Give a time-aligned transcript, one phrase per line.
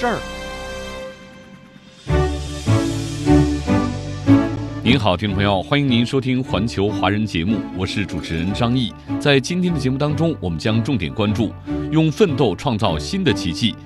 [0.00, 0.18] 事儿。
[4.82, 8.90] 您好，听众朋友，欢迎您收听环球华人节目，我是主持人张毅。
[9.20, 11.52] 在今天的节目当中，我们将重点关注
[11.92, 13.76] 用奋斗创造新的奇迹。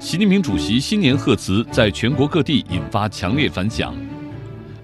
[0.00, 3.94] 习近平主席新年贺词在全国各地引发强烈反响。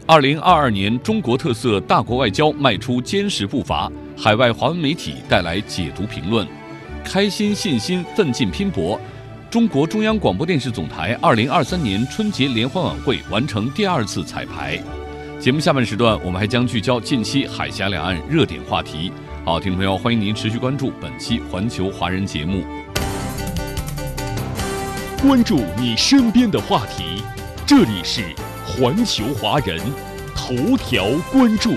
[0.06, 6.46] 二零二二年中国特色大国外交迈出坚实步伐，海外华文媒体带来解读评论。
[7.04, 8.96] 开心、信心、奋进、拼搏。
[9.50, 14.78] 中国中央广播电视总台二零二三年春节联欢晚会完成第二次彩排。
[15.40, 19.10] 节目下半时段，我们还将聚焦近期海峡两岸热点话题。
[19.46, 22.62] 好，听众朋友，欢迎您持续关注本期环球华人节目。
[25.22, 27.22] 关注你身边的话题，
[27.66, 28.20] 这里是
[28.66, 29.80] 环球华人
[30.34, 31.72] 头条关注。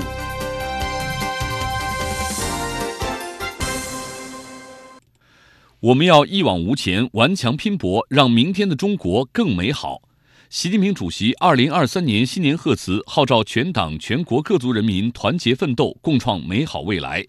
[5.82, 10.04] 我们要一往无前，顽强拼搏，让明天的中国更美好。
[10.48, 17.26] 习近平主席二零二三年新年贺词号召全党全国各族人民团结奋斗，共创美好未来。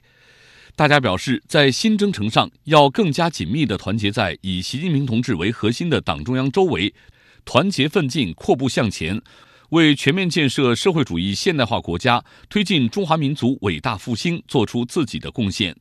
[0.76, 6.92] 大家表示，在新征程上要更加紧密地团结在以习近平同志为核心的党中央周围，
[7.46, 9.18] 团结奋进，阔步向前，
[9.70, 15.74] 为全面建设社会主义现代化国家、推进中华民族伟大复兴做出自己的贡献。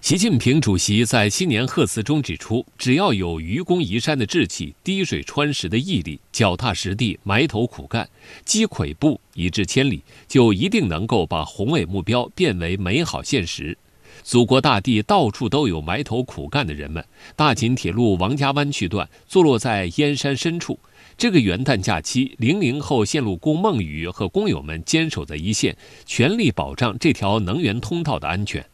[0.00, 8.08] 习近平主席在新年贺词中指出，只要有愚公移山的志气、滴水穿石的毅力、脚踏实地、埋头苦干、
[8.44, 13.76] 积跬步以至千里，就一定能够把宏伟目标变为美好现实。
[14.22, 17.04] 祖国大地到处都有埋头苦干的人们。
[17.34, 20.78] 大秦铁路王家湾区段坐落在燕山深处，
[21.18, 25.76] 这个元旦假期，零零后线路工孟宇和工友们坚守在一线，
[26.06, 28.64] 全力保障这条能源通道的安全。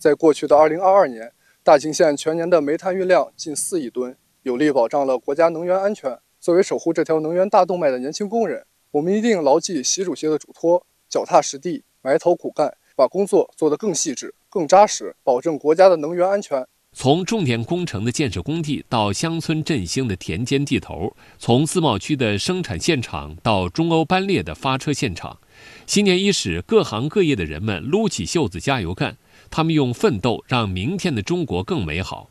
[0.00, 1.30] 在过去的2022年，
[1.62, 6.18] 大庆县全年的煤炭运量近4亿吨，有力保障了国家能源安全。
[6.40, 16.66] 作为守护这条能源大动脉的年轻工人，我们一定牢记习主席的嘱托，脚踏实地，埋头苦干，把工作做得更细致、更扎实，保证国家的能源安全。
[16.92, 25.38] 从重点工程的建设工地到乡村振兴的田间地头，从自贸区的生产现场到中欧班列的发车现场，
[25.86, 29.18] 新年伊始，各行各业的人们撸起袖子加油干。
[29.50, 32.30] 他们用奋斗让明天的中国更美好。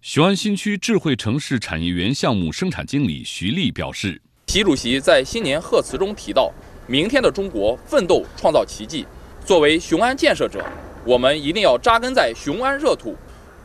[0.00, 6.50] 雄安新区智慧城市产业园项目生产经理徐丽表示：“习主席在新年贺词中提到，
[6.86, 9.04] 明天的中国奋斗创造奇迹。
[9.44, 10.64] 作为雄安建设者，
[11.04, 13.16] 我们一定要扎根在雄安热土，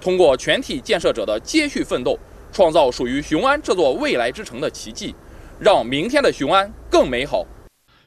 [0.01, 2.19] 通过全体建设者的接续奋斗，
[2.51, 5.13] 创造属于雄安这座未来之城的奇迹，
[5.59, 7.45] 让明天的雄安更美好。”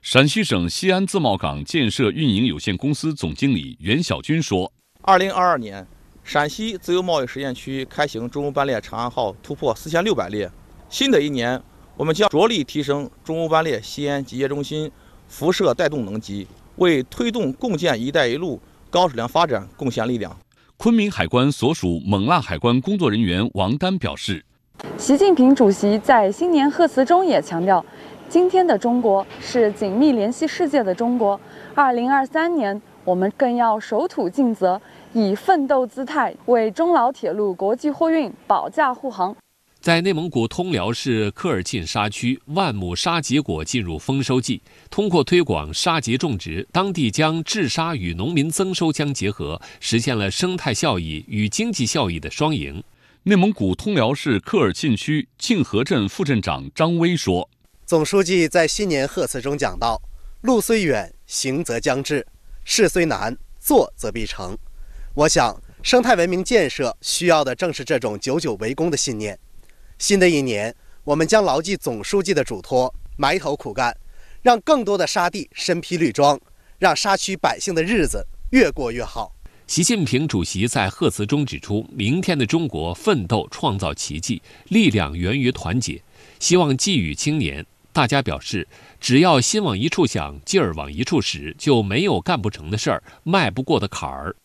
[0.03, 4.73] 陕西省西安自贸港建设运营有限公司总经理袁小军说。
[5.09, 5.87] 二零二二年，
[6.23, 10.51] 陕西自由贸易试验区开行中欧班列长安号突破四千六百列。
[10.91, 11.59] 新的一年，
[11.97, 14.93] 我们将着力提升中欧班列西安集结中心
[15.27, 16.47] 辐射带动能级，
[16.77, 18.61] 为推动共建“一带一路”
[18.91, 20.37] 高质量发展贡献力量。
[20.77, 24.45] 昆明海关所属勐腊海关工作人员王丹表示
[24.99, 27.83] ：“习近平主席在新年贺词中也强调，
[28.29, 31.41] 今天的中国是紧密联系世界的中国。
[31.75, 34.79] 二零二三年，我们更要守土尽责。”
[35.13, 39.35] 以奋斗姿态为中老铁路国际货运保驾护航。
[39.81, 44.61] 在内蒙古通辽市科尔沁沙区，万亩沙棘果进入丰收季。
[44.91, 52.83] 通过推广沙棘种植，当地将治沙与农民增收相结合，实现了生态效益与经济效益的双赢。
[53.23, 57.49] 内蒙古通辽市科尔沁区庆河镇副镇长张威说
[57.87, 60.03] ：“总书记在新年贺词中讲到，
[60.41, 62.21] 路虽远，行则将至；
[62.65, 64.59] 事虽难，做则必成。”
[65.19, 69.37] 我想，生态文明建设需要的正是这种久久为功的信念。
[69.99, 70.73] 新的一年，
[71.03, 73.93] 我们将牢记总书记的嘱托，埋头苦干，
[74.43, 76.39] 让更多的沙地身披绿装，
[76.79, 79.35] 让沙区百姓的日子越过越好。
[79.67, 86.01] 习近平主席在贺词中指出，明天的中国奋斗创造奇迹，力量源于团结。
[86.39, 88.69] 希望寄予青年，大家表示，
[89.01, 94.37] 只要心往一处想，劲儿往一处使，就没有干不成的事儿，迈不过的坎儿。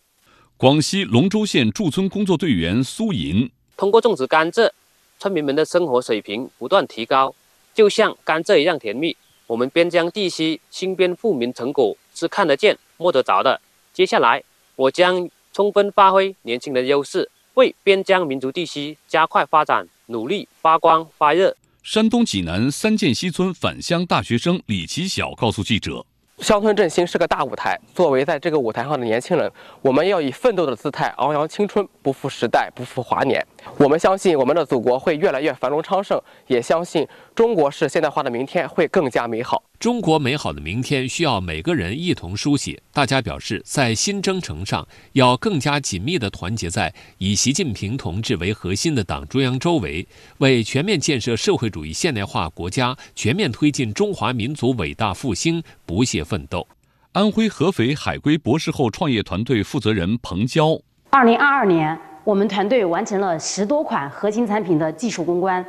[0.56, 4.70] 广西龙州县驻村工作队员苏银通过种植甘蔗。
[5.18, 7.34] 村民们的生活水平不断提高，
[7.74, 9.16] 就像甘蔗一样甜蜜。
[9.48, 13.60] 我们边疆地区新边富民成果是看得见、摸得着的。
[13.92, 14.44] 接下来，
[14.76, 21.56] 我将充分发挥年轻人的优势，为边疆民族地区加快发展努力发光发热。
[21.82, 26.06] 山东济南三涧西村返乡大学生李奇晓告诉记者。
[26.38, 29.48] 乡村振兴是个大舞台，作为在这个舞台上的年轻人，
[29.80, 33.44] 我们要以奋斗的姿态昂扬青春，不负时代，不负华年。
[33.78, 39.60] 我们相信我们的祖国会越来越繁荣昌盛，也相信中国式现代化的明天会更加美好。
[39.80, 42.80] 中国美好的明天需要每个人一同书写。
[42.92, 50.06] 大家表示，在新征程上要更加紧密地团结在以习近平同志为核心的党中央周围，
[50.38, 56.64] 为全面建设社会主义现代化国家、全面推进中华民族伟大复兴不懈奋斗。
[57.10, 60.78] 安徽合肥海归博士后创业团队负责人彭娇，
[61.10, 61.98] 二零二二年。
[62.22, 65.62] 我们团队完成了十多款核心产品的技术攻关，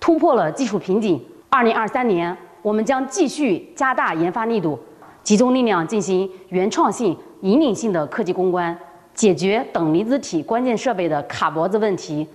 [0.00, 1.22] 突破了技术瓶颈。
[1.50, 4.78] 二零二三年，我们将继续加大研发力度，
[5.22, 8.76] 集中力量进行原创性、引领性的科技攻关，
[9.14, 12.26] 解决等离子体关键设备的卡脖子问题。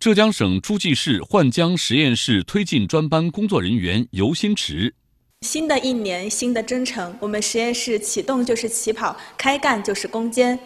[0.00, 4.94] 浙江省诸暨市焕江实验室推进专班工作人员尤新池：
[5.42, 10.58] 新的一年，新的征程，我们实验室启动就是起跑，开干就是攻坚。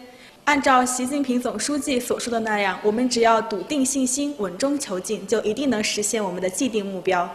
[0.49, 7.29] 按照习近平总书记所说的那样，我们只要笃定信心、稳中求进，就一定能实现我们的既定目标。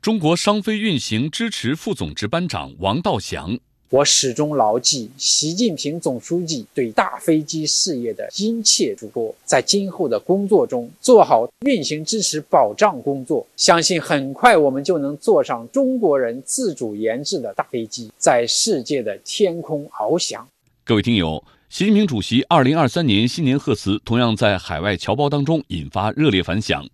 [0.00, 3.58] 中国商飞运行支持副总值班长王道祥：
[3.90, 20.48] 我始终牢记习近平总书记对大飞机事业的殷切嘱托，在今后的工作中做好运行支持保障工作，相信很快我们就能坐上中国人自主研制的大飞机，在世界的天空翱翔。
[20.82, 21.44] 各位听友。
[21.72, 26.86] 习近平主席二零二三年新年贺词同样在海外侨胞当中引发热烈反响。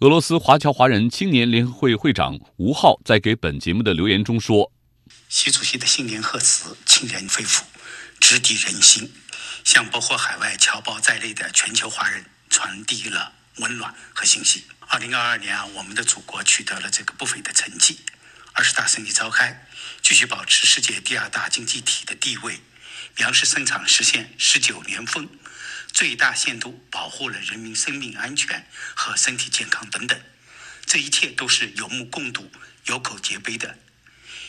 [0.00, 4.70] 俄罗斯华侨华人青年联合会会长吴浩在给本节目的留言中说
[5.30, 7.62] ：“习主席的新年贺词沁人肺腑，
[8.20, 9.10] 直抵人心，
[9.64, 14.64] 向包括海外侨胞在内的全球华人传递了温暖和信息。
[14.88, 18.00] 二零二二年啊，我们的祖国取得了这个不菲的成绩，
[18.52, 19.66] 二十大胜利召开，
[20.02, 22.60] 继续保持世界第二大经济体的地位。”
[23.16, 25.28] 粮食生产实现十九连丰，
[25.92, 30.20] 最大限度保护了人民生命安全和身体健康等等，
[30.86, 32.50] 这一切都是有目共睹、
[32.84, 33.78] 有口皆碑的。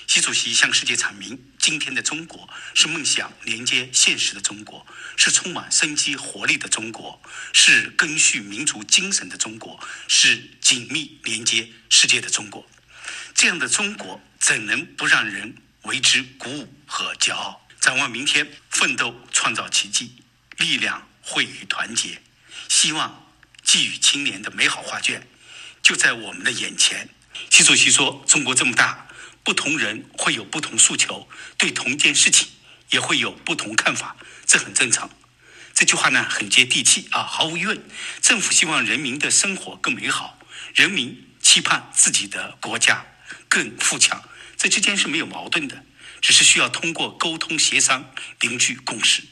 [0.06, 4.86] 习主席向世界阐明，今天的中国是梦想连接现实的中国，
[5.16, 7.22] 是充满生机活力的中国，
[7.54, 12.68] 是根续民族精神的中国，是紧密连接世界的中国。
[13.36, 17.68] 这样的中国，怎能不让人为之鼓舞和骄傲？
[17.80, 20.24] 展望明天，奋斗创造奇迹，
[20.58, 22.22] 力量汇于团结，
[22.68, 23.32] 希望
[23.64, 25.28] 寄予青年的美好画卷
[25.82, 27.10] 就在我们的眼前。
[27.50, 29.08] 习主席说：“中国这么大，
[29.44, 32.50] 不同人会有不同诉求，对同一件事情
[32.90, 35.10] 也会有不同看法，这很正常。”
[35.74, 37.82] 这句话呢，很接地气啊，毫无疑问。
[38.22, 40.38] 政府希望人民的生活更美好，
[40.76, 43.06] 人民期盼自己的国家
[43.48, 44.22] 更富强，
[44.58, 45.86] 这之间是没有矛盾的。
[46.22, 48.12] 只是需要通过沟通协商
[48.42, 49.24] 凝聚共识，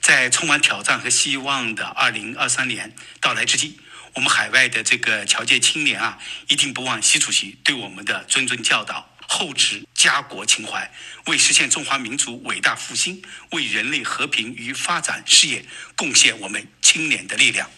[0.00, 3.78] 在充满挑战和希望的二零二三年到来之际，
[4.14, 6.18] 我们海外的这个侨界青年啊，
[6.48, 10.90] 一定不忘习主席对我们的谆谆教导，厚植家国情怀，
[11.26, 13.22] 为实现中华民族伟大复兴、
[13.52, 15.64] 为人类和平与发展事业
[15.96, 17.68] 贡献我们青年的力量。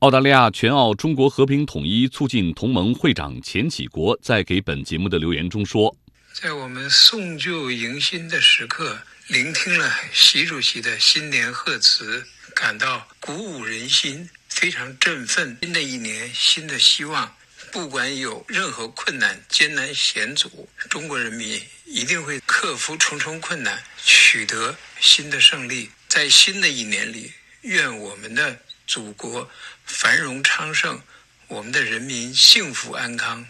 [0.00, 5.96] 澳大利亚全澳中国和平统一促进同盟会长钱启国在给本节目的留言中说。
[6.34, 15.58] 在我们送旧迎新的时刻，聆听了习主席的新年贺词，感到鼓舞人心，非常振奋。
[15.60, 17.36] 新的一年，新的希望，
[17.70, 25.90] 不管有任何困难、艰难险阻，中国人民一定会克服重重困难，取得新的胜利。
[26.08, 29.50] 在新的一年里，愿我们的祖国
[29.84, 31.02] 繁荣昌盛，
[31.48, 33.46] 我们的人民幸福安康。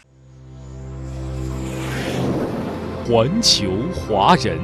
[3.04, 4.56] 环球华人，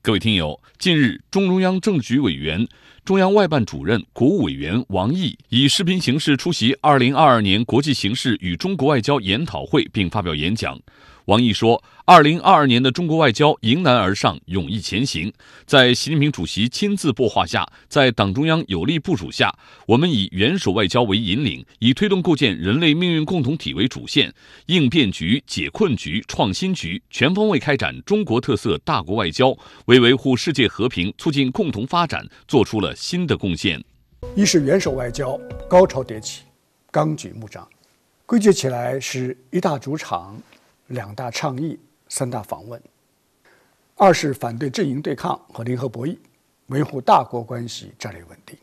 [0.00, 2.66] 各位听友，近日，中中央政治局委员、
[3.04, 10.80] 中央外办主任、国务委员王毅以视频形式出席2022年国际形势与中国外交研讨会，并发表演讲。
[11.26, 15.32] 王毅说：“二零二二年的中国外交迎难而上，勇毅前行。
[15.64, 24.34] 在习近平主席亲自擘画下，在党中央有力部署下，我们以元首外交为引领，以推动构建人类命运共同体为主线，
[24.66, 33.82] 应变局、解困局、创新局，全方位开展中国特色大国外交，为维护世界和平、促进共同发展做出了新的贡献。”
[34.34, 35.38] 一是元首外交
[35.68, 36.42] 高潮迭起，
[36.90, 37.64] 纲举目张；
[38.24, 40.40] 归结起来是一大主场，
[40.92, 42.80] 两大倡议，三大访问。
[43.96, 46.16] 二是反对阵营对抗和零和博弈，
[46.66, 48.56] 维护大国关系战略稳定。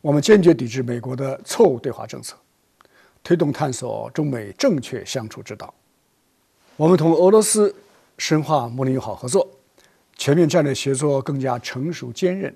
[0.00, 2.34] 我们坚决抵制美国的错误对华政策，
[3.22, 5.72] 推动探索中美正确相处之道。
[6.76, 7.74] 我们同俄罗斯
[8.16, 9.46] 深化睦邻友好合作，
[10.16, 12.54] 全面战略协作更加成熟坚韧。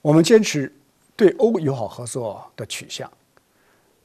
[0.00, 0.74] 我们坚持
[1.14, 3.10] 对欧友好合作的取向，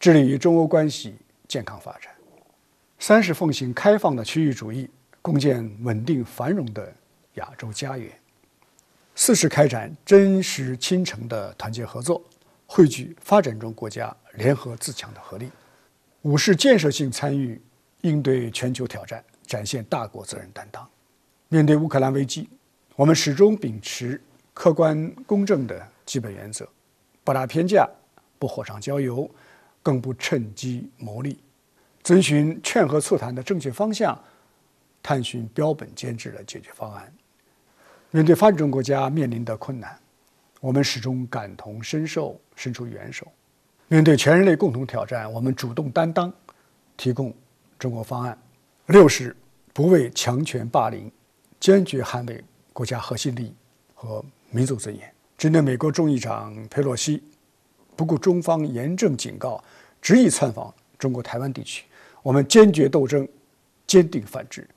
[0.02, 1.16] 致力于中欧关系
[1.48, 2.12] 健康发展。
[3.00, 4.90] 三是奉行开放的区域主义，
[5.22, 6.94] 共建稳定繁荣的
[7.36, 8.12] 亚洲家园。
[9.16, 12.24] 四是开展真实亲诚的团结合作，
[12.66, 15.50] 汇聚发展中国家联合自强的合力。
[16.24, 17.62] 五是建设性参与
[18.02, 19.24] 应对全球挑战。
[19.48, 20.86] 展现大国责任担当。
[21.48, 22.50] 面对乌克兰危机，
[22.98, 24.22] 我们始终秉持
[24.54, 26.68] 客观公正的基本原则，
[27.24, 27.90] 不打偏架，
[28.38, 29.32] 不火上浇油，
[29.82, 31.40] 更不趁机谋利，
[32.08, 34.18] 遵循劝和促谈的正确方向，
[35.04, 37.14] 探寻标本兼治的解决方案。
[38.12, 40.00] 面对发展中国家面临的困难，
[40.62, 43.28] 我们始终感同身受，伸出援手。
[43.90, 46.34] 面对全人类共同挑战，我们主动担当，
[46.96, 47.34] 提供
[47.78, 48.42] 中国方案。
[48.86, 49.36] 六是
[49.74, 51.12] 不畏强权霸凌，
[51.60, 53.54] 坚决捍卫国家核心利益
[53.94, 55.14] 和民族尊严。
[55.38, 57.22] 针对美国众议长佩洛西
[57.98, 59.62] 不顾中方严正警告，
[60.02, 61.84] 执意窜访中国台湾地区，
[62.28, 63.26] 我们坚决斗争，
[63.88, 64.68] 坚定反制，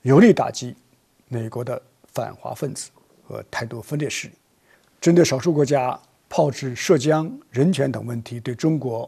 [0.00, 0.74] 有力打击
[1.28, 1.80] 美国的
[2.14, 2.88] 反华分子
[3.22, 4.34] 和台独分裂势力。
[4.98, 9.02] 针对少数国家炮制涉疆、人权等问题对中国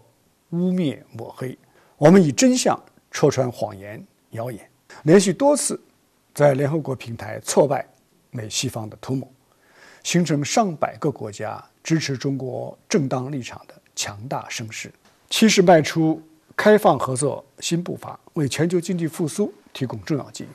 [0.50, 1.56] 污蔑抹黑，
[1.96, 2.78] 我们以真相
[3.10, 4.06] 戳穿谎言。
[4.32, 4.70] 谣言
[5.04, 5.80] 连续多次
[6.34, 7.88] 在联合国平台挫败
[8.30, 9.32] 美西方的图谋，
[10.02, 14.92] 形成上百个国家支持中国正当立场的强大声势。
[15.30, 16.22] 七是迈出
[16.58, 20.48] 开放合作新步伐，为全球经济复苏提供重要机遇。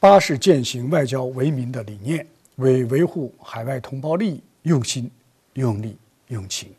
[0.00, 5.10] 八是践行外交为民的理念，为维护海外同胞利益用心、
[5.52, 6.70] 用力、用情。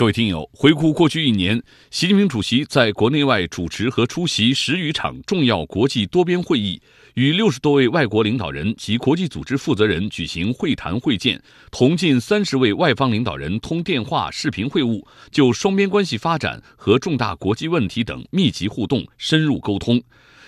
[0.00, 6.80] 各位听友，回顾过去一年，习近平主席在国内外主持和出席十余场重要国际多边会议，
[7.16, 11.38] 与六十多位外国领导人及国际组织负责人举行会谈会见，
[11.70, 20.02] 同近三十位外方领导人通电话、视频会晤，就双边关系发展和重大国际问题等密集互动、深入沟通，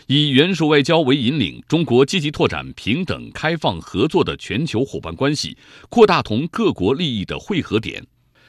[0.07, 5.59] 以元首外交为引领，中国积极拓展平等、开放、合作的全球伙伴关系，
[5.91, 8.03] 扩大同各国利益的汇合点。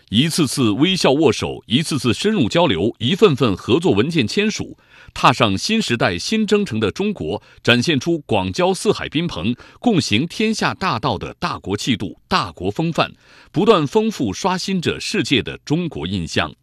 [0.10, 4.78] 一次次微笑握手，一次次深入交流，一份份合作文件签署，
[5.14, 13.12] 踏上新时代新征程的中国，展现出广交四海宾朋、共行天下大道的大国气度、大国风范，
[13.52, 16.54] 不断丰富刷新着世界的中国印象。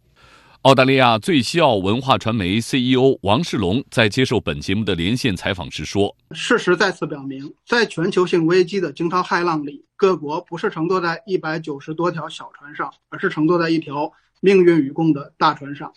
[0.63, 15.91] 澳大利亚最西澳文化传媒 CEO 王世龙在接受本节目的连线采访时说：“事实再次表明，在全球性危机的惊涛骇浪里，各国不是乘坐在一百九十多条小船上，而是乘坐在一条命运与共的大船上。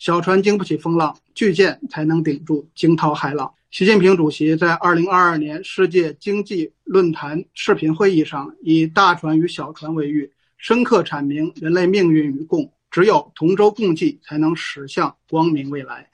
[0.00, 12.72] 小船经不起风浪，巨舰才能顶住惊涛骇浪。”习近平主席在二零二二年世界经济论坛视频会议上，以“大船与小船”为喻，深刻阐明人类命运与共。
[12.90, 16.08] 只有同舟共济，才能驶向光明未来。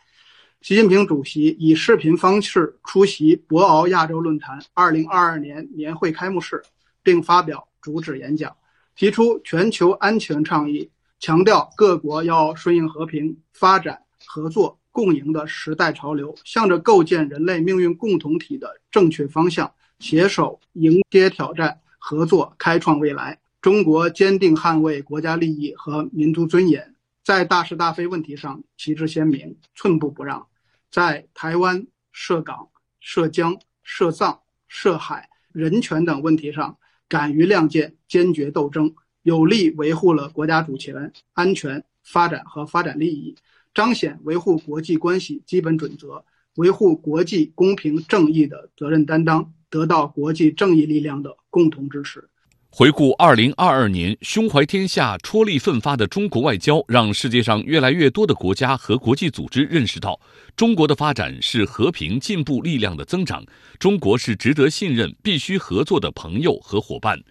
[0.60, 6.62] 习近平主席以视频方式出席博鳌亚洲论坛2022年年会开幕式，
[7.02, 8.56] 并发表主旨演讲，
[8.96, 10.90] 提出全球安全倡议，
[11.20, 23.38] 强调各国要顺应和平、发展、合作、共赢的时代潮流，向着构建人类命运共同体的正确方向，携手迎接挑战，合作开创未来。
[23.64, 30.46] 中国坚定捍卫国家利益和民族尊严，在大是大非问题上旗帜鲜明，寸步不让。
[30.90, 32.68] 在台湾涉港、
[33.00, 36.76] 涉疆、涉藏、涉海、人权等问题上，
[37.08, 43.34] 敢于亮剑，坚决斗争，有力维护了国家主权、安全、发展和发展利益，
[43.72, 46.22] 彰显维护国际关系基本准则、
[46.56, 52.28] 维护国际公平正义的责任担当，得到国际正义力量的共同支持。
[52.76, 60.18] 回顾二零二二年，胸怀天下、踔厉奋发的中国外交，让世界上越来越多的国家和国际组织认识到，
[60.56, 63.44] 中国的发展是和平进步力量的增长，
[63.78, 67.22] 中国是值得信任、必须合作的朋友和伙伴。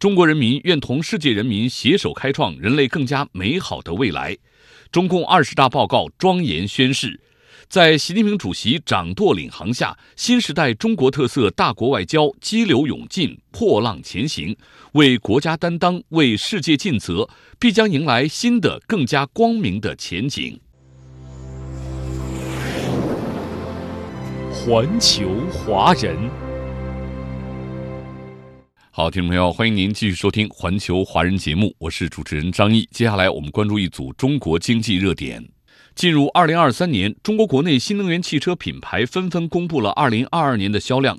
[0.00, 4.36] 中国人民愿同世界人民携手开创人类更加美好的未来。
[4.90, 7.20] 中共二十大报告庄严宣誓：
[7.72, 14.54] 在习近平主席掌舵领航下，新时代中国特色大国外交激流勇进、破浪前行，
[14.92, 17.26] 为国家担当、为世界尽责，
[17.58, 20.60] 必将迎来新的、更加光明的前景。
[24.52, 26.14] 环球华人，
[28.90, 32.86] 好，听众朋友，欢迎您继续收听《环球华人》节目，我是主持人张毅。
[32.92, 35.51] 接下来我们关注一组中国经济热点。
[35.94, 41.18] 进入二零二三年，中国国内新能源汽车品牌纷纷公布了二零二二年的销量，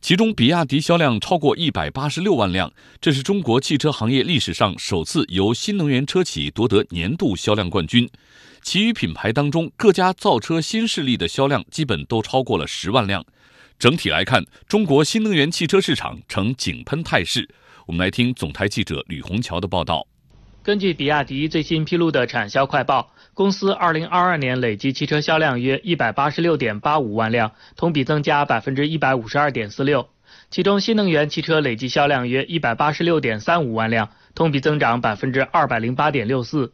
[0.00, 8.08] 其中比亚迪销量超过一百八十六万辆，这是中国汽车行业历史上首次由新能源车企夺得年度销量冠军。
[8.62, 13.24] 其余品牌当中，各家造车新势力的销量基本都超过了十万辆。
[13.78, 17.48] 整体来看，中国新能源汽车市场呈井喷态势。
[17.86, 20.06] 我们来听总台记者吕红桥的报道。
[20.66, 30.06] 根据比亚迪最新披露的产销快报，公司2022年累计汽车销量约186.85万辆，同比增加152.46%。
[30.50, 36.70] 其中，新能源汽车累计销量约186.35万辆，同比增长208.64%。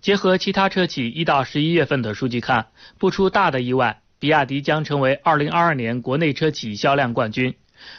[0.00, 7.54] 结合其他车企一到十一月份的数据看，不出大的意外，比亚迪将成为2022年国内车企销量冠军。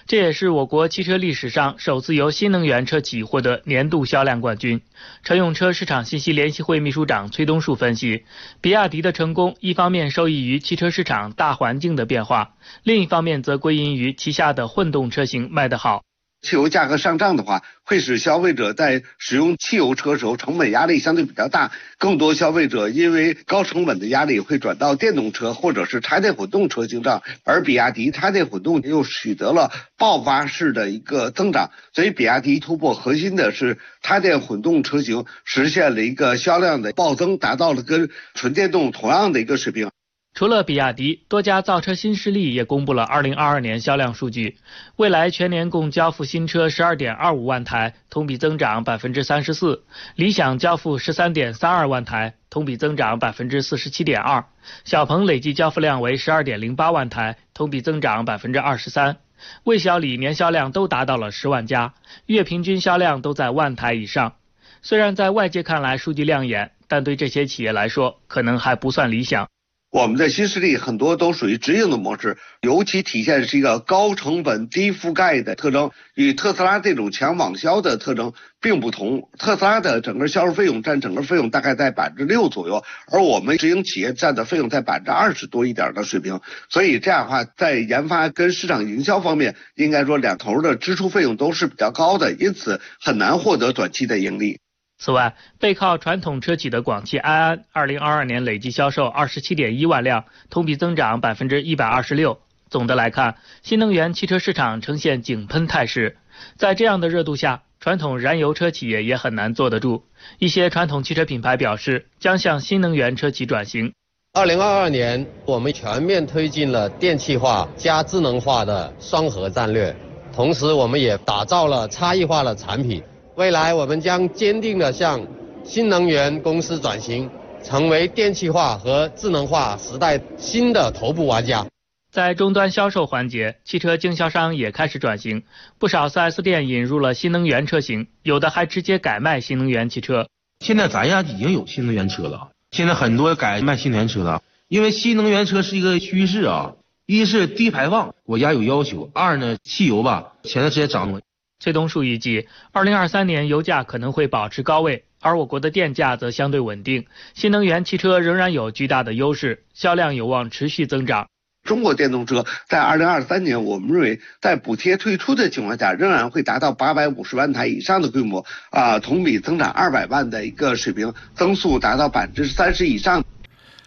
[0.07, 4.81] 这也是我国汽车历史上首次由新能源车企获得年度销量冠军。
[5.23, 8.25] 乘用车市场信息联席会秘书长崔东树分析，
[8.61, 16.03] 比亚迪的成功一方面受益于汽车市场大环境的变化，另一方面则归因于旗下的混动车型卖得好。
[16.45, 21.71] 汽油价格上涨的话，会使消费者在使用汽油车时候成本压力相对比较大。
[21.97, 31.71] 更多消费者因为高成本的压力会转到电动车或者是插电混动车型上，而比亚迪插电混动又取得了爆发式的一个增长。
[31.91, 39.89] 所以，比亚迪突破核心的是插电混动车型实现了一个销量的暴增，达到了跟纯电动同样的一个水平。
[40.35, 44.57] 除了比亚迪，多家造车新势力也公布了2022年销量数据。
[44.97, 49.79] 蔚来全年共交付新车12.25万台，同比增长34%；
[50.15, 54.43] 理想交付13.32万台，同比增长47.2%；
[54.83, 59.15] 小鹏累计交付量为12.08万台，同比增长23%；
[59.63, 61.93] 魏小李年销量都达到了10万家，
[62.25, 64.33] 月平均销量都在万台以上。
[64.81, 69.47] 虽然在外界看来数据亮眼，但对这些企业来说，可能还不算理想。
[69.95, 79.29] 我们的新势力很多都属于直营的模式，尤其体现是一个高成本低覆盖的特征，与特斯拉这种强网销的特征并不同。
[79.39, 86.41] 特斯拉的整个销售费用占整个费用大概在百分之六左右，而我们直营企业占的费用在百分之二十多一点的水平。
[86.69, 94.59] 所以这样的话，在研发跟市场营销方面，应该说两头的支出费用都是比较高的，因此很难获得短期的盈利。
[94.97, 102.39] 此外，背靠传统车企的广汽埃安，二零二二年累计销售二十七点一万辆，同比增长百分之一百二十六。
[102.69, 106.17] 总的来看，新能源汽车市场呈现井喷态势。
[106.55, 110.03] 在这样的热度下，传统燃油车企业也很难坐得住。
[110.39, 113.93] 一些传统汽车品牌表示，将向新能源车企转型。
[114.33, 119.95] 二零二二年，我们全面推进了电气化加智能化的双核战略，
[120.33, 123.03] 同时我们也打造了差异化的产品。
[123.35, 125.21] 未来我们将坚定地向
[125.65, 127.29] 新能源公司转型，
[127.61, 131.65] 成为电气化和智能化时代新的头部玩家。
[132.13, 135.43] 在终端销售环节，汽车经销商也开始转型，
[135.77, 140.29] 不少 4S 店引入了新能源车型，有的还直接改卖新能源汽车。
[140.61, 146.73] 现在咱家已经有新能源车了，现在很多改卖新能源车了，因为新能源车是一个趋势啊。
[147.05, 151.19] 一是低排放，国家有要求；二呢，汽油吧，前段时间涨了。
[151.65, 157.07] 崔东树预计，二零二三年油价可能会保持高位，而我国的电价则相对稳定。
[157.33, 161.27] 新能源汽车仍然有巨大的优势，销量有望持续增长。
[161.63, 173.25] 中国电动车在二零二三年，我们认为在补贴退出的情况下，仍然会达到八百五十万台以上的规模，啊，同比增长二百万的一个水平，增速达到百分之三十以上。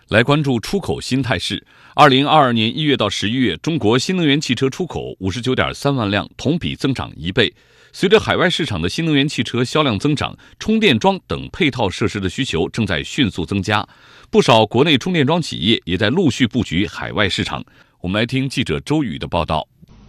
[0.08, 1.64] 来关注出口新态势。
[1.98, 7.52] 二零二二年一月到十一月，中国新能源汽车出口五十九点三万辆，同比增长一倍。
[7.92, 13.84] 随着海外市场的新能源汽车销量增长，充电桩等配套设施的需求正在迅速增加，
[14.30, 17.64] 不少国内充电桩企业也在陆续布局海外市场。
[18.00, 19.66] 我们来听记者周宇的报道。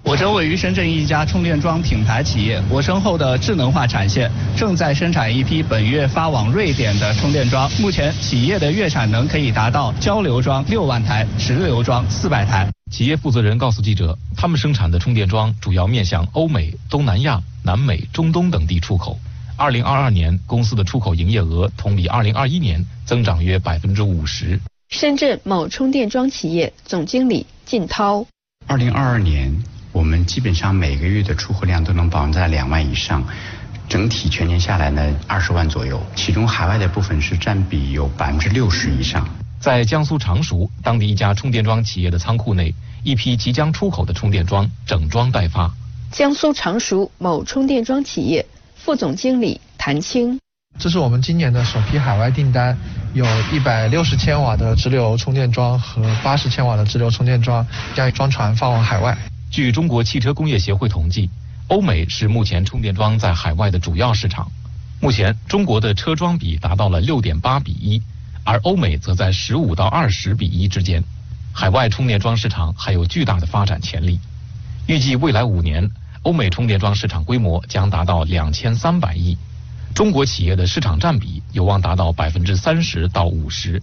[0.10, 7.70] 我正位于深圳一家充电桩品牌企业，我身后的智能化产线正在生产一批本月发往瑞典的充电桩。
[7.80, 12.68] 目前，企业的月产能可以达到交流桩六万台，直流桩四百台。
[12.92, 19.16] 企业负责人告诉记者，他们生产的充电桩主要面向欧美、东南亚、南美、中东等地出口。
[19.58, 24.60] 二零二二年，公司的出口营业额同比二零二一年增长约百分之五十。
[24.90, 28.26] 深圳某充电桩企业总经理靳涛：
[28.66, 29.56] 二零二二年，
[29.92, 33.24] 我们基本上每个月的出货量都能保证在两万以上，
[33.88, 39.28] 整体全年下来呢二十万左右，其中海外的部分是占比有百分之六十以上。
[39.60, 42.74] 在江苏常熟，当地一家充电桩企业的仓库内，
[43.04, 45.70] 一批即将出口的充电桩整装待发。
[46.12, 50.40] 江苏常熟某充电桩企业副总经理谭青。
[50.78, 52.78] 这是我们今年的首批海外订单，
[53.14, 59.18] 有一百六十千瓦的直流充电桩和八十千瓦的直流充电桩将装船发往海外。
[59.50, 61.28] 据中国汽车工业协会统计，
[61.68, 64.50] 欧美是目前充电桩在海外的主要市场。
[65.02, 68.02] 目前中国的车桩比达到了六点八比一，
[68.44, 71.04] 而欧美则在十五到二十比一之间。
[71.52, 74.20] 海外充电桩市场还有巨大的发展潜力。
[74.86, 75.90] 预计未来五年，
[76.22, 79.36] 欧美充电桩市场规模将达到两千三百亿。
[79.96, 83.82] 中国企业的市场占比有望达到百分之三十到五十。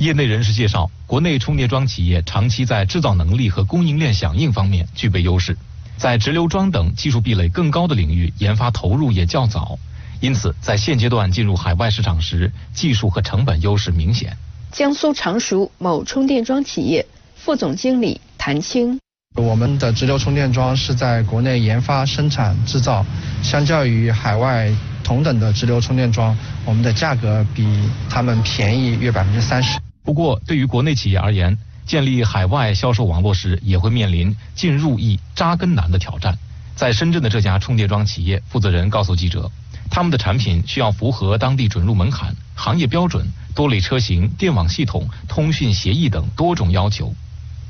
[0.00, 5.54] 业内人士介绍，国内充电桩企业长期在制造能力和供应链响应方面具备优势，
[5.98, 9.78] 在直流桩等技术壁垒更高的领域研发投入也较早，
[10.20, 14.34] 因此在现阶段进入海外市场时，技术和成本优势明显。
[14.72, 17.04] 江苏常熟某充电桩企业
[17.36, 18.98] 副总经理谭青。
[19.36, 23.04] 我们的直流充电桩是在国内研发、生产、制造，
[23.42, 24.72] 相较于海外
[25.04, 26.34] 同等的直流充电桩，
[26.64, 27.68] 我们的价格比
[28.08, 29.78] 他们便宜约百分之三十。
[30.10, 36.36] 不过，对于国内企业而言，建立海外销售网络时，也会面临进入易、扎根难的挑战。
[36.74, 39.48] 在深圳的这家充电桩企业负责人告诉记者，
[39.88, 47.14] 他们的产品需要符合当地准入门槛、行业标准、多类车型、电网系统、通讯协议等多种要求。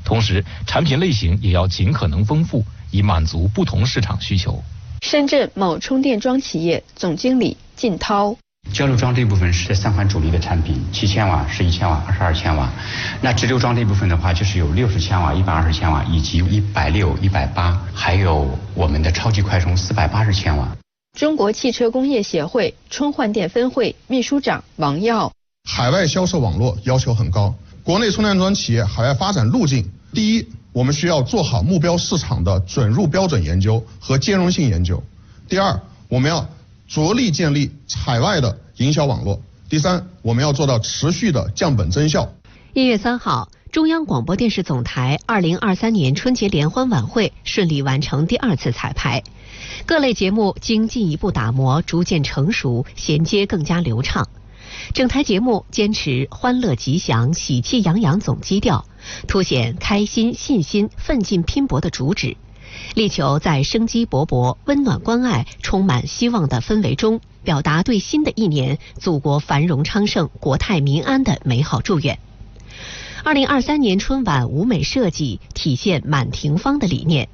[0.03, 4.63] 同时，产品类型也要尽可能丰富，以满足不同市场需求。
[5.03, 8.35] 深圳某充电桩企业总经理靳涛：
[8.73, 12.71] 交流桩这部分是这三款主力的产品，七千瓦、十一千瓦、二十二千瓦。
[13.21, 20.77] 那直流桩这部分的话，就是有六十千瓦、一百二十千瓦，以及一百六、一百八，还有我们的超级快充四百八十千瓦。
[21.17, 25.33] 中国汽车工业协会充换电分会秘书长王耀：
[25.69, 27.53] 海外销售网络要求很高。
[27.83, 34.95] 国内充电桩企业海外发展路径，第一，我们需要做好目标市场的准入标准研究和兼容性研究；
[35.49, 36.47] 第二，我们要
[36.91, 42.29] 着力建立海外的营销网络；第三，我们要做到持续的降本增效。
[42.73, 49.23] 一月三号，中央广播电视总台二零二三年春节联欢晚会顺利完成第二次彩排，
[49.85, 54.27] 各类节目经进一步打磨，逐渐成熟，衔接更加流畅。
[54.93, 58.83] 整台节目坚持欢乐吉祥、喜气洋洋总基调，
[59.29, 62.35] 凸显开心、信心、奋进拼搏的主旨，
[62.93, 72.19] 力求在生机勃勃、温暖关爱、充满希望的氛围中，表达对新的一年祖国繁荣昌盛、国泰民安的美好祝愿。
[73.23, 77.29] 二零二三年春晚舞美设计体现满庭芳的理念。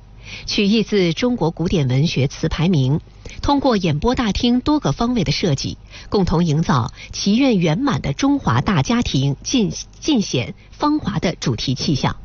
[0.45, 2.99] 取意自中国古典文学词牌名，
[3.41, 5.77] 通过演播大厅多个方位的设计，
[6.09, 12.17] 共同营造祈愿圆满的中华大家庭尽尽显芳华的主题气象。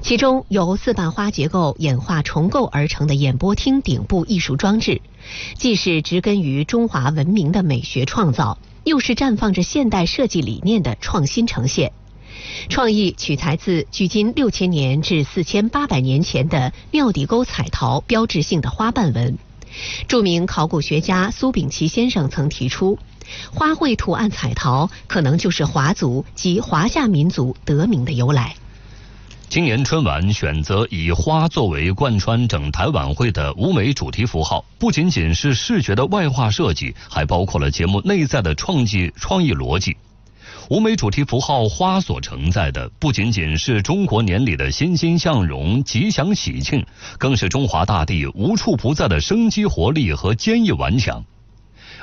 [0.00, 5.00] 其中由四瓣花结构演化重构而成的演播厅顶部艺术装置，
[5.56, 11.92] 既是植根于中华文明的美学创造，又是绽放着现代设计理念的创新呈现。
[12.68, 19.38] 创意取材自距今六千年至四千八百年前的庙底沟彩陶标志性的花瓣纹。
[20.06, 22.98] 著名考古学家苏秉琦先生曾提出，
[23.52, 28.56] 花卉图案彩陶可能就是华族及华夏民族得名的由来。
[29.50, 39.96] 今年春晚选择以花作为贯穿整台晚会的舞美主题符号，不仅仅是视觉的外化设计，还包括了节目内在的创意创意逻辑。
[40.68, 46.84] 舞美主题符号花所承载的，不仅仅是中国年里的欣欣向荣、吉祥喜庆，
[47.16, 51.24] 更是中华大地无处不在的生机活力和坚毅顽强。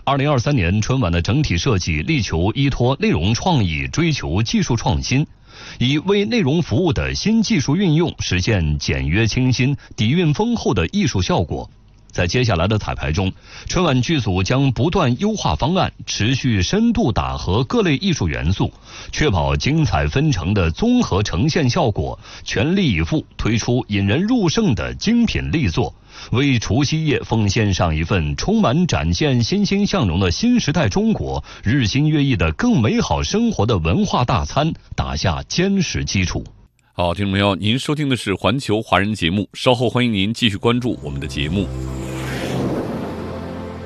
[0.04, 5.26] 二零二三年春晚的整体设计力求依托内容创意，追求技术创新，
[5.80, 11.70] 以为内容服务的新技术运用，实现简约清新、底蕴丰厚的艺术效果。
[12.16, 13.30] 在接下来的彩排中，
[13.68, 18.72] 春晚剧组将不断优化方案，持续深度打合各类艺术元素，
[19.12, 25.94] 确保精彩纷呈的综合呈现效果，全力以赴推出引人入胜的精品力作，
[26.32, 36.46] 为除夕夜奉献上一份充满展现欣欣向荣的新时代中国日新月异的更美好生活的文化大餐打下坚实基础。
[36.98, 41.68] 好，听众朋友，您收听的是环球华人节目，稍后欢迎您继续关注我们的节目。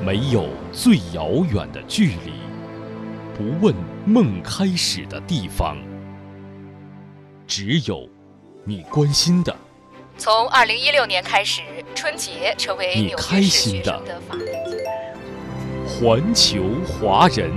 [0.06, 2.30] 没有最遥远的距离，
[3.36, 3.74] 不问
[4.06, 5.76] 梦开始的地方，
[7.48, 8.08] 只有
[8.64, 9.56] 你关心的。
[10.16, 11.62] 从二零一六年开始，
[11.96, 14.00] 春节成为你开心的
[15.84, 17.50] 环球华人。